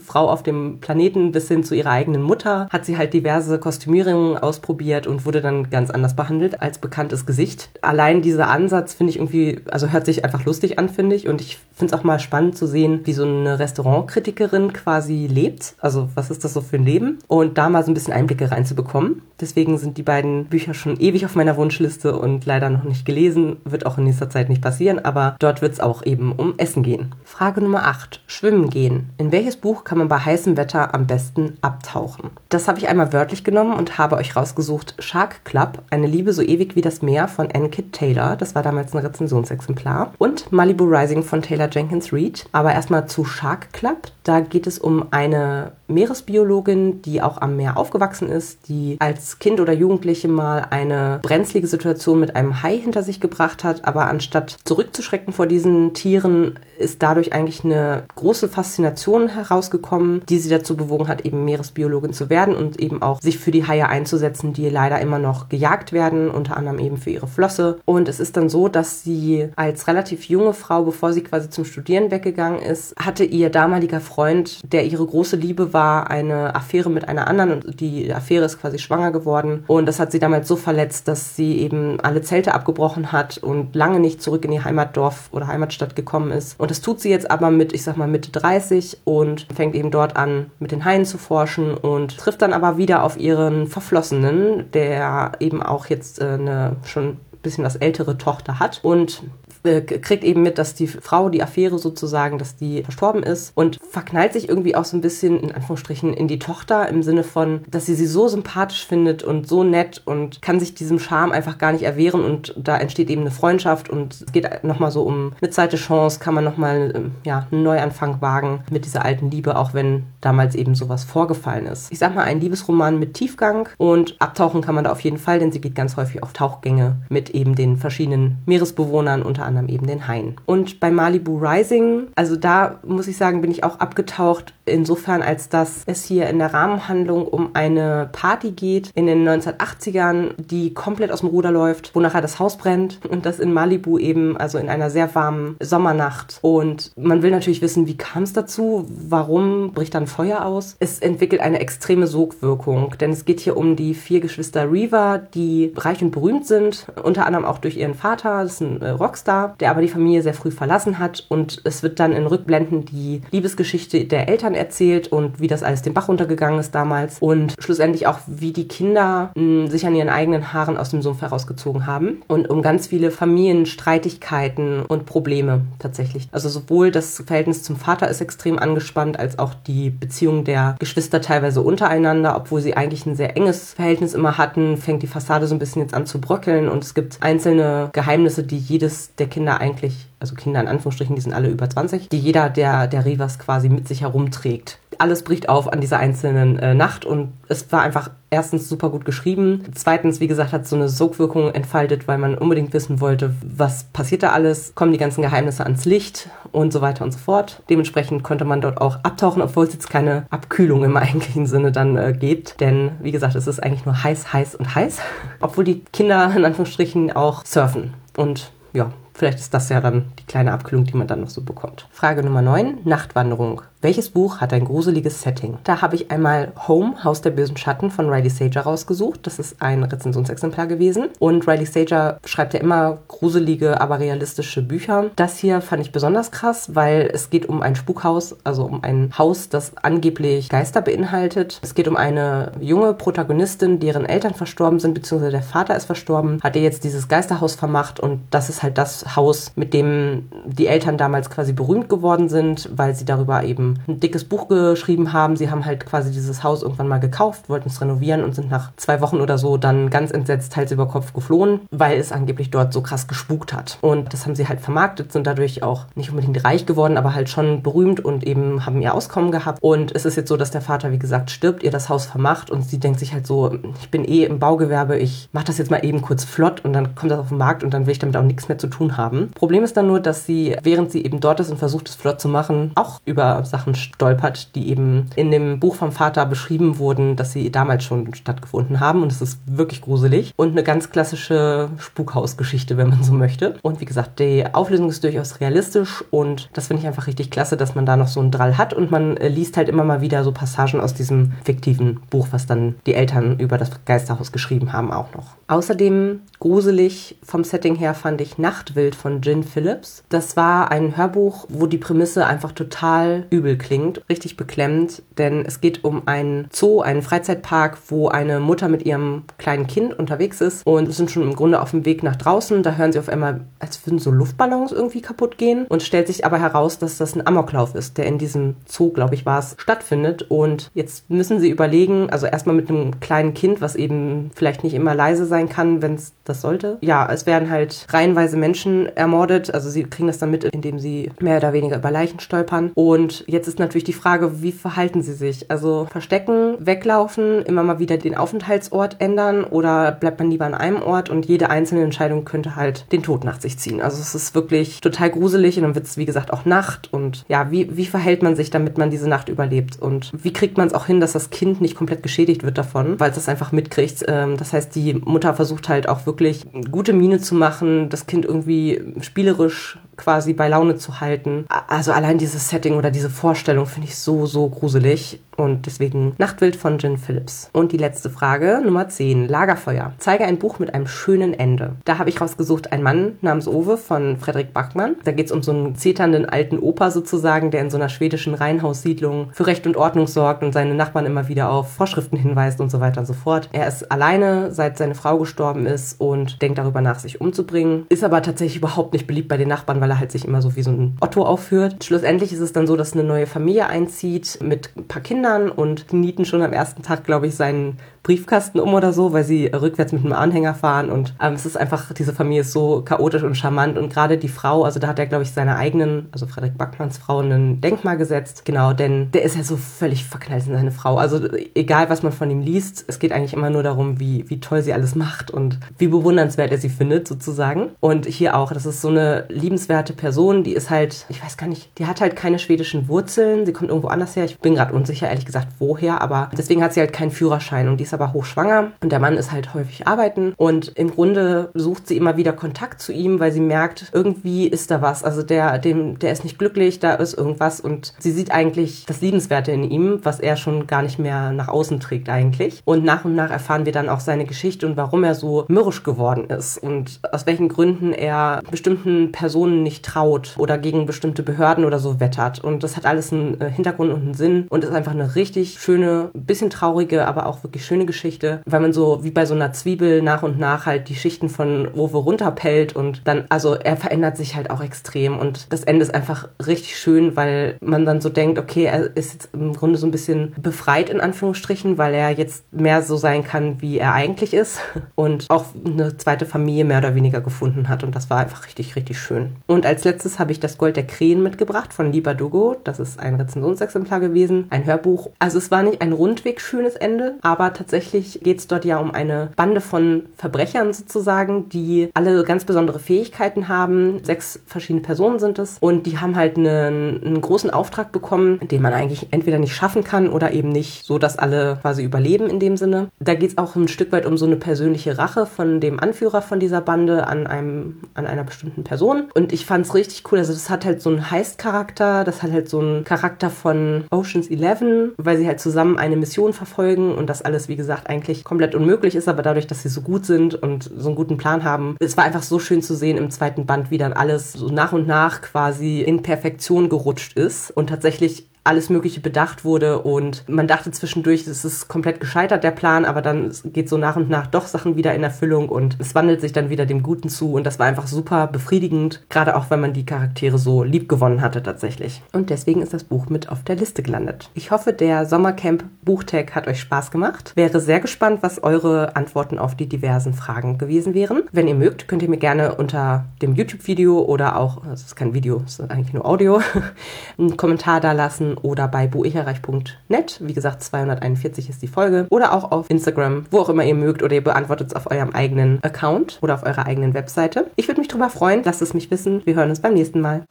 [0.03, 4.37] Frau auf dem Planeten bis hin zu ihrer eigenen Mutter hat sie halt diverse Kostümierungen
[4.37, 7.69] ausprobiert und wurde dann ganz anders behandelt als bekanntes Gesicht.
[7.81, 11.27] Allein dieser Ansatz finde ich irgendwie, also hört sich einfach lustig an, finde ich.
[11.27, 15.75] Und ich finde es auch mal spannend zu sehen, wie so eine Restaurantkritikerin quasi lebt.
[15.79, 17.19] Also was ist das so für ein Leben?
[17.27, 19.21] Und da mal so ein bisschen Einblicke reinzubekommen.
[19.39, 23.57] Deswegen sind die beiden Bücher schon ewig auf meiner Wunschliste und leider noch nicht gelesen.
[23.65, 26.83] Wird auch in nächster Zeit nicht passieren, aber dort wird es auch eben um Essen
[26.83, 27.15] gehen.
[27.23, 28.21] Frage Nummer 8.
[28.27, 29.09] Schwimmen gehen.
[29.17, 32.29] In welches Buch Buch kann man bei heißem Wetter am besten abtauchen.
[32.49, 36.43] Das habe ich einmal wörtlich genommen und habe euch rausgesucht Shark Club, eine Liebe so
[36.43, 38.35] ewig wie das Meer von Ann Kit Taylor.
[38.35, 40.13] Das war damals ein Rezensionsexemplar.
[40.19, 42.45] Und Malibu Rising von Taylor Jenkins Reid.
[42.51, 44.11] Aber erstmal zu Shark Club.
[44.23, 49.59] Da geht es um eine Meeresbiologin, die auch am Meer aufgewachsen ist, die als Kind
[49.59, 54.57] oder Jugendliche mal eine brenzlige Situation mit einem Hai hinter sich gebracht hat, aber anstatt
[54.63, 61.07] zurückzuschrecken vor diesen Tieren, ist dadurch eigentlich eine große Faszination herausgekommen, die sie dazu bewogen
[61.07, 64.99] hat, eben Meeresbiologin zu werden und eben auch sich für die Haie einzusetzen, die leider
[64.99, 67.79] immer noch gejagt werden, unter anderem eben für ihre Flosse.
[67.85, 71.65] Und es ist dann so, dass sie als relativ junge Frau, bevor sie quasi zum
[71.65, 77.07] Studieren weggegangen ist, hatte ihr damaliger Freund, der ihre große Liebe war, eine Affäre mit
[77.07, 79.63] einer anderen und die Affäre ist quasi schwanger geworden.
[79.67, 83.75] Und das hat sie damals so verletzt, dass sie eben alle Zelte abgebrochen hat und
[83.75, 86.59] lange nicht zurück in ihr Heimatdorf oder Heimatstadt gekommen ist.
[86.59, 89.91] Und das tut sie jetzt aber mit, ich sag mal, Mitte 30 und fängt eben
[89.91, 94.71] dort an, mit den Haien zu forschen und trifft dann aber wieder auf ihren Verflossenen,
[94.71, 99.21] der eben auch jetzt äh, eine schon bisschen was ältere Tochter hat und
[99.63, 103.79] äh, kriegt eben mit, dass die Frau, die Affäre sozusagen, dass die verstorben ist und
[103.89, 107.61] verknallt sich irgendwie auch so ein bisschen in Anführungsstrichen in die Tochter im Sinne von,
[107.69, 111.57] dass sie sie so sympathisch findet und so nett und kann sich diesem Charme einfach
[111.57, 115.31] gar nicht erwehren und da entsteht eben eine Freundschaft und es geht nochmal so um
[115.41, 119.55] eine zweite Chance, kann man nochmal ähm, ja, einen Neuanfang wagen mit dieser alten Liebe,
[119.55, 121.91] auch wenn damals eben sowas vorgefallen ist.
[121.91, 125.39] Ich sag mal, ein Liebesroman mit Tiefgang und abtauchen kann man da auf jeden Fall,
[125.39, 129.73] denn sie geht ganz häufig auf Tauchgänge mit eben den verschiedenen Meeresbewohnern, unter anderem anderem
[129.73, 130.35] eben den Hain.
[130.45, 135.49] Und bei Malibu Rising, also da muss ich sagen, bin ich auch abgetaucht, insofern als
[135.49, 141.11] dass es hier in der Rahmenhandlung um eine Party geht in den 1980ern, die komplett
[141.11, 144.57] aus dem Ruder läuft, wo nachher das Haus brennt und das in Malibu eben, also
[144.57, 146.39] in einer sehr warmen Sommernacht.
[146.41, 148.85] Und man will natürlich wissen, wie kam es dazu?
[148.89, 150.75] Warum bricht dann Feuer aus?
[150.79, 155.73] Es entwickelt eine extreme Sogwirkung, denn es geht hier um die vier Geschwister Reaver, die
[155.75, 159.42] reich und berühmt sind, unter anderem auch durch ihren Vater, das ist ein äh, Rockstar
[159.59, 161.25] Der aber die Familie sehr früh verlassen hat.
[161.29, 165.81] Und es wird dann in Rückblenden die Liebesgeschichte der Eltern erzählt und wie das alles
[165.81, 167.17] den Bach runtergegangen ist damals.
[167.19, 171.01] Und schlussendlich auch, wie die Kinder mh, hm, sich an ihren eigenen Haaren aus dem
[171.01, 172.21] Sumpf herausgezogen haben.
[172.27, 176.27] Und um ganz viele Familienstreitigkeiten und Probleme tatsächlich.
[176.31, 181.21] Also sowohl das Verhältnis zum Vater ist extrem angespannt, als auch die Beziehung der Geschwister
[181.21, 185.55] teilweise untereinander, obwohl sie eigentlich ein sehr enges Verhältnis immer hatten, fängt die Fassade so
[185.55, 186.69] ein bisschen jetzt an zu bröckeln.
[186.69, 191.21] Und es gibt einzelne Geheimnisse, die jedes der Kinder eigentlich also Kinder in Anführungsstrichen, die
[191.21, 194.79] sind alle über 20, die jeder der, der Rivas quasi mit sich herumträgt.
[194.97, 199.03] Alles bricht auf an dieser einzelnen äh, Nacht und es war einfach erstens super gut
[199.03, 199.65] geschrieben.
[199.75, 204.23] Zweitens, wie gesagt, hat so eine Sogwirkung entfaltet, weil man unbedingt wissen wollte, was passiert
[204.23, 207.61] da alles, kommen die ganzen Geheimnisse ans Licht und so weiter und so fort.
[207.69, 211.97] Dementsprechend konnte man dort auch abtauchen, obwohl es jetzt keine Abkühlung im eigentlichen Sinne dann
[211.97, 212.61] äh, gibt.
[212.61, 214.99] Denn, wie gesagt, es ist eigentlich nur heiß, heiß und heiß.
[215.41, 217.93] Obwohl die Kinder in Anführungsstrichen auch surfen.
[218.15, 221.41] Und ja, vielleicht ist das ja dann die kleine Abkühlung, die man dann noch so
[221.41, 221.87] bekommt.
[221.91, 223.61] Frage Nummer 9, Nachtwanderung.
[223.83, 225.57] Welches Buch hat ein gruseliges Setting?
[225.65, 229.27] Da habe ich einmal Home, Haus der bösen Schatten von Riley Sager rausgesucht.
[229.27, 231.09] Das ist ein Rezensionsexemplar gewesen.
[231.19, 235.11] Und Riley Sager schreibt ja immer gruselige, aber realistische Bücher.
[235.17, 239.11] Das hier fand ich besonders krass, weil es geht um ein Spukhaus, also um ein
[239.17, 241.59] Haus, das angeblich Geister beinhaltet.
[241.61, 246.39] Es geht um eine junge Protagonistin, deren Eltern verstorben sind, beziehungsweise der Vater ist verstorben,
[246.41, 250.67] hat ihr jetzt dieses Geisterhaus vermacht und das ist halt das Haus, mit dem die
[250.67, 255.35] Eltern damals quasi berühmt geworden sind, weil sie darüber eben ein dickes Buch geschrieben haben.
[255.35, 258.71] Sie haben halt quasi dieses Haus irgendwann mal gekauft, wollten es renovieren und sind nach
[258.77, 262.73] zwei Wochen oder so dann ganz entsetzt Hals über Kopf geflohen, weil es angeblich dort
[262.73, 263.77] so krass gespukt hat.
[263.81, 267.29] Und das haben sie halt vermarktet, sind dadurch auch nicht unbedingt reich geworden, aber halt
[267.29, 269.61] schon berühmt und eben haben ihr Auskommen gehabt.
[269.61, 272.51] Und es ist jetzt so, dass der Vater, wie gesagt, stirbt, ihr das Haus vermacht
[272.51, 275.71] und sie denkt sich halt so, ich bin eh im Baugewerbe, ich mache das jetzt
[275.71, 277.99] mal eben kurz flott und dann kommt das auf den Markt und dann will ich
[277.99, 279.31] damit auch nichts mehr zu tun haben.
[279.35, 282.19] Problem ist dann nur, dass sie, während sie eben dort ist und versucht, es flott
[282.19, 286.79] zu machen, auch über Sachen Sachen stolpert, die eben in dem Buch vom Vater beschrieben
[286.79, 289.01] wurden, dass sie damals schon stattgefunden haben.
[289.01, 290.33] Und es ist wirklich gruselig.
[290.35, 293.55] Und eine ganz klassische Spukhausgeschichte, wenn man so möchte.
[293.61, 297.55] Und wie gesagt, die Auflösung ist durchaus realistisch und das finde ich einfach richtig klasse,
[297.55, 300.01] dass man da noch so einen Drall hat und man äh, liest halt immer mal
[300.01, 304.73] wieder so Passagen aus diesem fiktiven Buch, was dann die Eltern über das Geisterhaus geschrieben
[304.73, 305.35] haben, auch noch.
[305.47, 310.03] Außerdem gruselig vom Setting her fand ich Nachtwild von Gin Phillips.
[310.09, 315.61] Das war ein Hörbuch, wo die Prämisse einfach total übel klingt, richtig beklemmend, denn es
[315.61, 320.65] geht um einen Zoo, einen Freizeitpark, wo eine Mutter mit ihrem kleinen Kind unterwegs ist
[320.65, 322.63] und sind schon im Grunde auf dem Weg nach draußen.
[322.63, 326.25] Da hören sie auf einmal, als würden so Luftballons irgendwie kaputt gehen und stellt sich
[326.25, 329.55] aber heraus, dass das ein Amoklauf ist, der in diesem Zoo, glaube ich, war es,
[329.57, 330.23] stattfindet.
[330.29, 334.73] Und jetzt müssen sie überlegen, also erstmal mit einem kleinen Kind, was eben vielleicht nicht
[334.73, 336.77] immer leise sein kann, wenn es das sollte.
[336.81, 339.53] Ja, es werden halt reihenweise Menschen ermordet.
[339.53, 342.71] Also sie kriegen das dann mit, indem sie mehr oder weniger über Leichen stolpern.
[342.75, 345.51] Und jetzt ist natürlich die Frage, wie verhalten sie sich?
[345.51, 350.81] Also verstecken, weglaufen, immer mal wieder den Aufenthaltsort ändern oder bleibt man lieber an einem
[350.81, 353.81] Ort und jede einzelne Entscheidung könnte halt den Tod nach sich ziehen.
[353.81, 356.93] Also es ist wirklich total gruselig und dann wird es, wie gesagt, auch Nacht.
[356.93, 359.81] Und ja, wie, wie verhält man sich, damit man diese Nacht überlebt?
[359.81, 362.99] Und wie kriegt man es auch hin, dass das Kind nicht komplett geschädigt wird davon,
[362.99, 364.05] weil es das einfach mitkriegt?
[364.07, 368.25] Ähm, das heißt, die Mutter versucht halt auch wirklich gute Miene zu machen, das Kind
[368.25, 371.45] irgendwie spielerisch quasi bei Laune zu halten.
[371.67, 375.19] Also allein dieses Setting oder diese Vorstellung finde ich so, so gruselig.
[375.35, 377.49] Und deswegen Nachtwild von Jen Phillips.
[377.53, 379.93] Und die letzte Frage, Nummer 10, Lagerfeuer.
[379.97, 381.75] Zeige ein Buch mit einem schönen Ende.
[381.85, 384.95] Da habe ich rausgesucht, ein Mann namens Owe von Frederik Bachmann.
[385.03, 388.35] Da geht es um so einen zeternden alten Opa sozusagen, der in so einer schwedischen
[388.35, 392.69] Reihenhaussiedlung für Recht und Ordnung sorgt und seine Nachbarn immer wieder auf Vorschriften hinweist und
[392.69, 393.49] so weiter und so fort.
[393.51, 397.85] Er ist alleine, seit seine Frau gestorben ist und denkt darüber nach, sich umzubringen.
[397.89, 400.55] Ist aber tatsächlich überhaupt nicht beliebt bei den Nachbarn, weil er halt sich immer so
[400.55, 401.83] wie so ein Otto aufführt.
[401.83, 405.91] Schlussendlich ist es dann so, dass eine neue Familie einzieht mit ein paar Kindern und
[405.91, 409.93] nieten schon am ersten Tag, glaube ich, seinen Briefkasten um oder so, weil sie rückwärts
[409.93, 413.35] mit einem Anhänger fahren und ähm, es ist einfach, diese Familie ist so chaotisch und
[413.35, 416.57] charmant und gerade die Frau, also da hat er, glaube ich, seine eigenen, also Frederik
[416.57, 420.71] Backmanns Frau, ein Denkmal gesetzt, genau, denn der ist ja so völlig verknallt in seine
[420.71, 421.19] Frau, also
[421.55, 424.61] egal, was man von ihm liest, es geht eigentlich immer nur darum, wie, wie toll
[424.61, 427.69] sie alles macht und wie bewundernswert er sie findet, sozusagen.
[427.79, 431.47] Und hier auch, das ist so eine liebenswerte Person, die ist halt, ich weiß gar
[431.47, 434.25] nicht, die hat halt keine schwedischen Wurzeln, sie kommt irgendwo anders her.
[434.25, 437.77] Ich bin gerade unsicher, ehrlich gesagt, woher, aber deswegen hat sie halt keinen Führerschein und
[437.77, 441.87] die ist aber hochschwanger und der Mann ist halt häufig arbeiten und im Grunde sucht
[441.87, 445.03] sie immer wieder Kontakt zu ihm, weil sie merkt, irgendwie ist da was.
[445.03, 449.01] Also der, dem, der ist nicht glücklich, da ist irgendwas und sie sieht eigentlich das
[449.01, 452.61] Liebenswerte in ihm, was er schon gar nicht mehr nach außen trägt eigentlich.
[452.65, 455.83] Und nach und nach erfahren wir dann auch seine Geschichte und warum er so mürrisch
[455.83, 461.65] geworden ist und aus welchen Gründen er bestimmten Personen nicht traut oder gegen bestimmte Behörden
[461.65, 462.43] oder so wettert.
[462.43, 465.59] Und das hat alles einen äh, Hintergrund und einen Sinn und ist einfach eine richtig
[465.59, 469.53] schöne, bisschen traurige, aber auch wirklich schöne Geschichte, weil man so wie bei so einer
[469.53, 474.17] Zwiebel nach und nach halt die Schichten von Owe runterpellt und dann, also er verändert
[474.17, 478.09] sich halt auch extrem und das Ende ist einfach richtig schön, weil man dann so
[478.09, 482.11] denkt, okay, er ist jetzt im Grunde so ein bisschen befreit in Anführungsstrichen, weil er
[482.11, 484.59] jetzt mehr so sein kann, wie er eigentlich ist
[484.95, 488.75] und auch eine zweite Familie mehr oder weniger gefunden hat und das war einfach richtig,
[488.75, 489.33] richtig schön.
[489.47, 492.55] Und als letztes habe ich das Gold der Krähen mitgebracht von Lieber Dugo.
[492.63, 495.09] Das ist ein Rezensionsexemplar gewesen, ein Hörbuch.
[495.19, 498.91] Also es war nicht ein rundweg schönes Ende, aber tatsächlich geht es dort ja um
[498.91, 504.03] eine Bande von Verbrechern sozusagen, die alle ganz besondere Fähigkeiten haben.
[504.03, 508.61] Sechs verschiedene Personen sind es und die haben halt einen, einen großen Auftrag bekommen, den
[508.61, 512.39] man eigentlich entweder nicht schaffen kann oder eben nicht so, dass alle quasi überleben in
[512.39, 512.89] dem Sinne.
[512.99, 516.21] Da geht es auch ein Stück weit um so eine persönliche Rache von dem Anführer
[516.21, 520.19] von dieser Bande an einem an einer bestimmten Person und ich fand es richtig cool.
[520.19, 524.27] Also das hat halt so einen Heist-Charakter, das hat halt so einen Charakter von Ocean's
[524.27, 528.55] Eleven, weil sie halt zusammen eine Mission verfolgen und das alles wie gesagt eigentlich komplett
[528.55, 531.75] unmöglich ist, aber dadurch, dass sie so gut sind und so einen guten Plan haben,
[531.79, 534.73] es war einfach so schön zu sehen im zweiten Band, wie dann alles so nach
[534.73, 537.51] und nach quasi in Perfektion gerutscht ist.
[537.51, 542.51] Und tatsächlich alles Mögliche bedacht wurde und man dachte zwischendurch, es ist komplett gescheitert, der
[542.51, 545.95] Plan, aber dann geht so nach und nach doch Sachen wieder in Erfüllung und es
[545.95, 549.49] wandelt sich dann wieder dem Guten zu und das war einfach super befriedigend, gerade auch
[549.49, 552.01] wenn man die Charaktere so lieb gewonnen hatte tatsächlich.
[552.11, 554.29] Und deswegen ist das Buch mit auf der Liste gelandet.
[554.33, 557.31] Ich hoffe, der Sommercamp Buchtag hat euch Spaß gemacht.
[557.35, 561.23] Wäre sehr gespannt, was eure Antworten auf die diversen Fragen gewesen wären.
[561.31, 565.13] Wenn ihr mögt, könnt ihr mir gerne unter dem YouTube-Video oder auch, es ist kein
[565.13, 566.41] Video, es ist eigentlich nur Audio,
[567.17, 570.19] einen Kommentar da lassen oder bei buicherreich.net.
[570.21, 572.07] Wie gesagt, 241 ist die Folge.
[572.09, 574.03] Oder auch auf Instagram, wo auch immer ihr mögt.
[574.03, 577.51] Oder ihr beantwortet es auf eurem eigenen Account oder auf eurer eigenen Webseite.
[577.55, 578.43] Ich würde mich drüber freuen.
[578.43, 579.21] Lasst es mich wissen.
[579.25, 580.23] Wir hören uns beim nächsten Mal.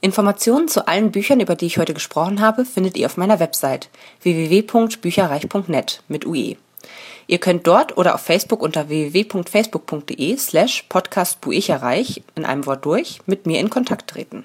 [0.00, 3.88] Informationen zu allen Büchern, über die ich heute gesprochen habe, findet ihr auf meiner Website
[4.22, 6.56] www.bücherreich.net mit UE.
[7.26, 13.46] Ihr könnt dort oder auf Facebook unter www.facebook.de slash podcastbuicherreich in einem Wort durch mit
[13.46, 14.44] mir in Kontakt treten.